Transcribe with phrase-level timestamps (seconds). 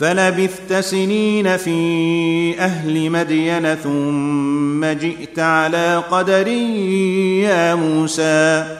[0.00, 8.78] فلبثت سنين في أهل مدين ثم جئت على قدر يا موسى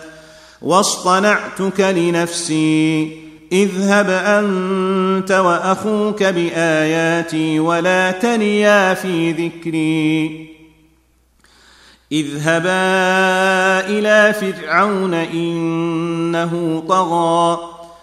[0.63, 3.17] واصطنعتك لنفسي
[3.53, 10.51] اذهب أنت وأخوك بآياتي ولا تنيا في ذكري.
[12.13, 12.71] اذهبا
[13.89, 17.80] إلى فرعون إنه طغى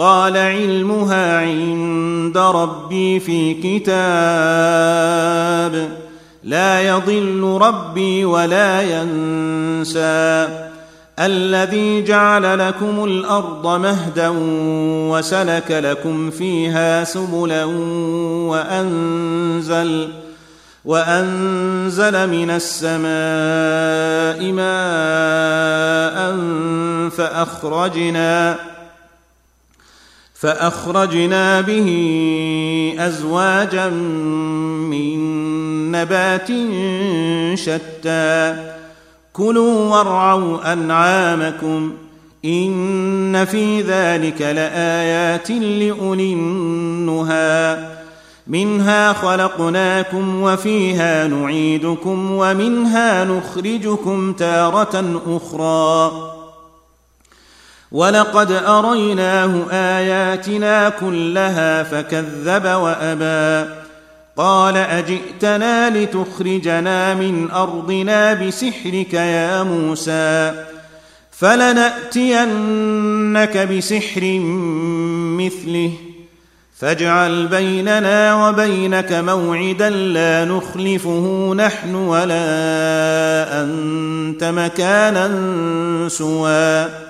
[0.00, 3.90] قال علمها عند ربي في كتاب
[6.44, 10.48] لا يضل ربي ولا ينسى
[11.18, 14.32] الذي جعل لكم الأرض مهدا
[15.10, 17.64] وسلك لكم فيها سبلا
[18.48, 20.08] وأنزل
[20.84, 23.00] وأنزل من السماء
[24.52, 26.36] ماء
[27.10, 28.69] فأخرجنا
[30.40, 31.88] فأخرجنا به
[32.98, 35.20] أزواجا من
[35.92, 36.48] نبات
[37.54, 38.56] شتى.
[39.32, 41.92] كلوا وارعوا أنعامكم
[42.44, 47.78] إن في ذلك لآيات لأولي النهى.
[48.46, 56.39] منها خلقناكم وفيها نعيدكم ومنها نخرجكم تارة أخرى.
[57.92, 63.70] ولقد أريناه آياتنا كلها فكذب وأبى.
[64.36, 70.64] قال أجئتنا لتخرجنا من أرضنا بسحرك يا موسى
[71.38, 72.48] فلنأتينك
[73.58, 74.38] بسحر
[75.38, 75.92] مثله.
[76.78, 82.42] فاجعل بيننا وبينك موعدا لا نخلفه نحن ولا
[83.62, 85.28] أنت مكانا
[86.08, 87.09] سوى.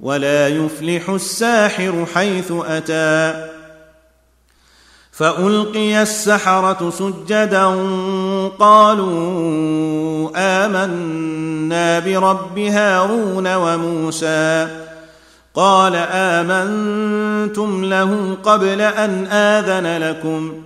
[0.00, 3.48] ولا يفلح الساحر حيث أتى.
[5.12, 7.66] فألقي السحرة سجدا
[8.58, 14.68] قالوا آمنا برب هارون وموسى.
[15.54, 20.62] قال آمنتم له قبل أن آذن لكم.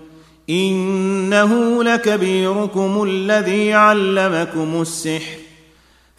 [0.51, 5.40] إنه لكبيركم الذي علمكم السحر.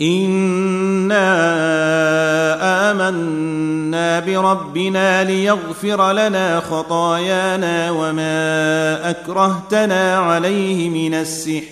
[0.00, 1.30] انا
[2.90, 11.64] امنا بربنا ليغفر لنا خطايانا وما اكرهتنا عليه من السحر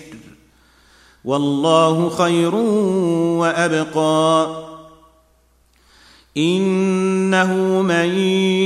[1.25, 2.55] والله خير
[3.35, 4.47] وابقى
[6.37, 8.17] انه من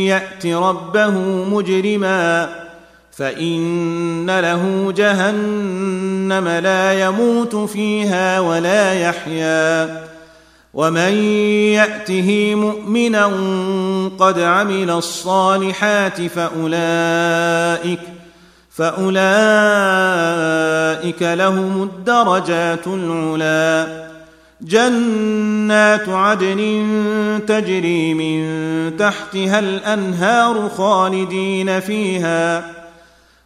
[0.07, 1.09] يات ربه
[1.49, 2.49] مجرما
[3.17, 10.03] فإن له جهنم لا يموت فيها ولا يحيا.
[10.73, 11.13] ومن
[11.73, 13.25] يأته مؤمنا
[14.19, 17.99] قد عمل الصالحات فاولئك
[18.69, 19.21] فأولئك
[21.21, 24.03] لهم الدرجات العلي
[24.61, 26.79] جنات عدن
[27.47, 32.82] تجري من تحتها الأنهار خالدين فيها.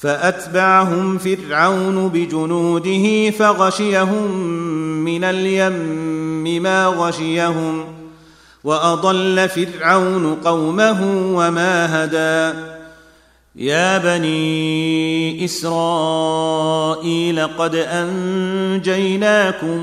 [0.00, 4.30] فأتبعهم فرعون بجنوده فغشيهم
[5.04, 7.84] من اليم ما غشيهم
[8.64, 12.58] وأضل فرعون قومه وما هدى.
[13.56, 19.76] يا بني إسرائيل قد أنجيناكم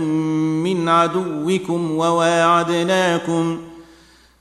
[0.64, 3.60] من عدوكم وواعدناكم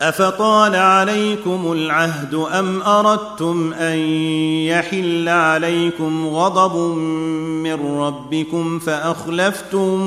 [0.00, 3.98] أفطال عليكم العهد أم أردتم أن
[4.66, 6.96] يحل عليكم غضب
[7.64, 9.98] من ربكم فأخلفتم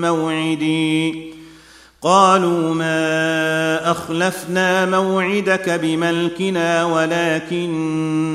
[0.00, 1.34] موعدي؟
[2.02, 8.34] قالوا ما أخلفنا موعدك بملكنا ولكننا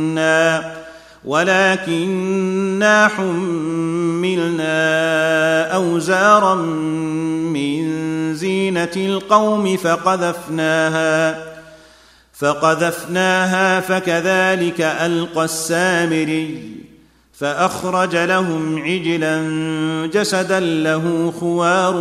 [1.25, 4.65] ولكننا حملنا
[5.75, 7.89] أوزارا من
[8.35, 11.43] زينة القوم فقذفناها
[12.33, 16.75] فقذفناها فكذلك ألقى السامري
[17.33, 19.41] فأخرج لهم عجلا
[20.13, 21.93] جسدا له خوار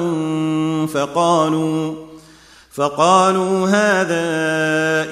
[0.94, 1.94] فقالوا
[2.72, 4.28] فقالوا هذا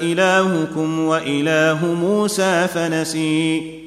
[0.01, 3.86] إلهكم وإله موسى فنسي.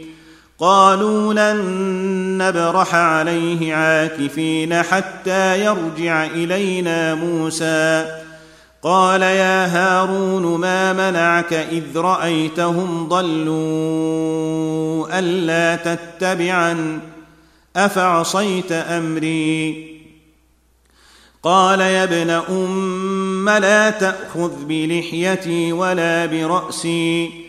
[0.61, 1.57] قالوا لن
[2.37, 8.21] نبرح عليه عاكفين حتى يرجع إلينا موسى.
[8.83, 16.99] قال يا هارون ما منعك إذ رأيتهم ضلوا ألا تتبعن؟
[17.75, 19.87] أفعصيت أمري؟
[21.43, 27.40] قال يا ابن أم لا تأخذ بلحيتي ولا برأسي.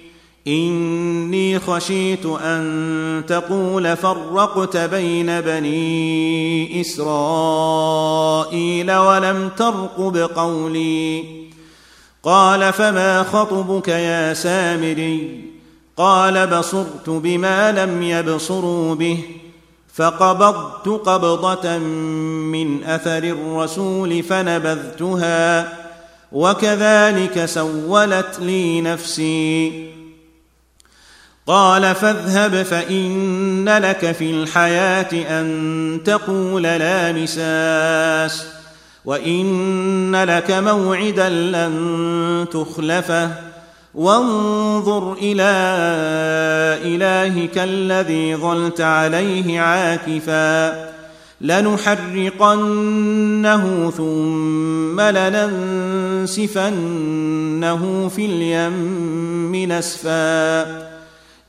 [0.46, 8.32] إني خشيت أن تقول فرقت بين بني إسرائيل
[8.92, 11.25] ولم ترقب قولي.
[12.22, 15.40] قال فما خطبك يا سامري؟
[15.96, 19.18] قال بصرت بما لم يبصروا به
[19.94, 25.72] فقبضت قبضة من أثر الرسول فنبذتها
[26.32, 30.01] وكذلك سولت لي نفسي.
[31.46, 38.46] قال فاذهب فإن لك في الحياة أن تقول لا مساس
[39.04, 43.30] وإن لك موعدا لن تخلفه
[43.94, 45.52] وانظر إلى
[46.84, 50.92] إلهك الذي ظلت عليه عاكفا
[51.40, 52.61] لنحرقنه
[53.96, 56.50] ثم لننسفنه
[58.08, 60.91] في اليم نسفا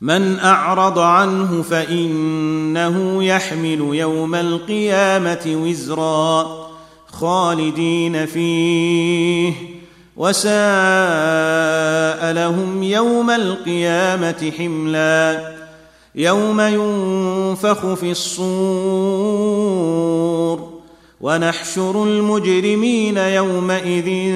[0.00, 6.68] من أعرض عنه فإنه يحمل يوم القيامة وزرا
[7.06, 9.52] خالدين فيه
[10.16, 10.52] وساء
[12.32, 15.54] لهم يوم القيامة حملا
[16.14, 19.58] يوم ينفخ في الصور.
[21.20, 24.32] ونحشر المجرمين يومئذ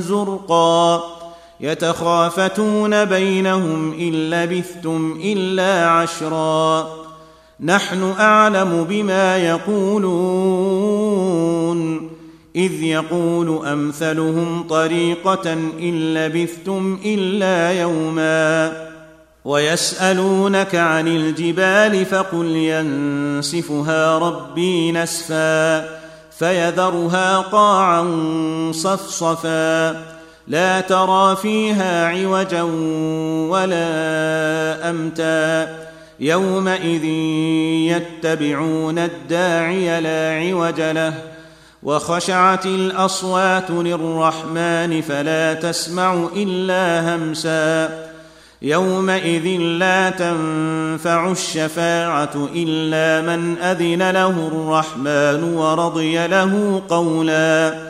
[0.00, 1.19] زرقا.
[1.60, 6.88] يتخافتون بينهم إن لبثتم إلا عشرا.
[7.60, 10.90] نحن أعلم بما يقولون.
[12.56, 18.72] إذ يقول أمثلهم طريقة إن لبثتم إلا يوما.
[19.44, 25.80] ويسألونك عن الجبال فقل ينسفها ربي نسفا
[26.38, 28.04] فيذرها قاعا
[28.74, 30.19] صفصفا.
[30.50, 32.62] لا ترى فيها عوجا
[33.50, 35.78] ولا أمتا
[36.20, 37.04] يومئذ
[37.94, 41.14] يتبعون الداعي لا عوج له
[41.82, 47.88] وخشعت الأصوات للرحمن فلا تسمع إلا همسا
[48.62, 57.89] يومئذ لا تنفع الشفاعة إلا من أذن له الرحمن ورضي له قولا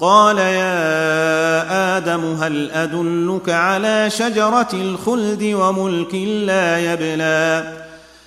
[0.00, 7.72] قال يا آدم هل أدلك على شجرة الخلد وملك لا يبلى؟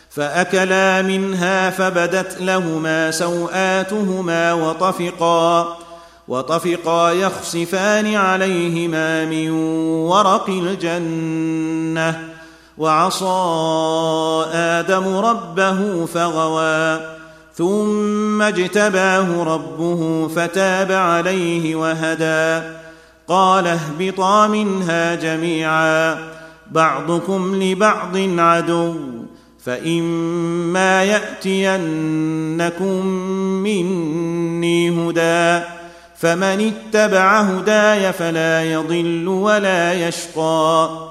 [0.09, 5.77] فأكلا منها فبدت لهما سوآتهما وطفقا
[6.27, 9.51] وطفقا يخصفان عليهما من
[10.09, 12.29] ورق الجنة
[12.77, 13.25] وعصى
[14.53, 17.10] آدم ربه فغوى.
[17.61, 22.67] ثم اجتباه ربه فتاب عليه وهدى.
[23.27, 26.17] قال اهبطا منها جميعا
[26.71, 28.95] بعضكم لبعض عدو
[29.65, 33.05] فإما يأتينكم
[33.63, 35.65] مني هدى.
[36.19, 41.10] فمن اتبع هداي فلا يضل ولا يشقى.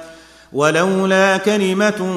[0.53, 2.13] ولولا كلمة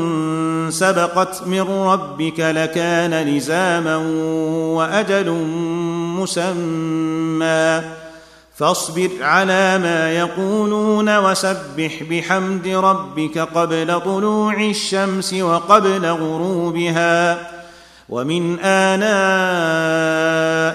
[0.71, 3.97] سبقت من ربك لكان لزاما
[4.77, 5.31] وأجل
[6.21, 7.83] مسمى.
[8.57, 17.51] فاصبر على ما يقولون وسبح بحمد ربك قبل طلوع الشمس وقبل غروبها.
[18.09, 19.05] ومن آناء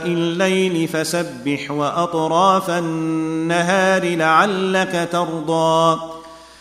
[0.07, 5.99] الليل فسبح وأطراف النهار لعلك ترضى.